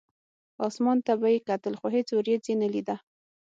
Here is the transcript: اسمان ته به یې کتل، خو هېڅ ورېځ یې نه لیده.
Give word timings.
اسمان 0.67 0.97
ته 1.05 1.13
به 1.21 1.27
یې 1.33 1.39
کتل، 1.49 1.73
خو 1.79 1.87
هېڅ 1.95 2.09
ورېځ 2.13 2.43
یې 2.49 2.55
نه 2.61 2.67
لیده. 2.73 2.95